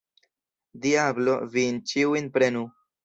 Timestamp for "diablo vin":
0.85-1.79